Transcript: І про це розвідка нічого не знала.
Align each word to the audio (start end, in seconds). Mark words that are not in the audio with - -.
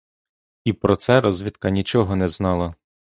І 0.63 0.73
про 0.73 0.95
це 0.95 1.21
розвідка 1.21 1.69
нічого 1.69 2.15
не 2.15 2.27
знала. 2.27 2.75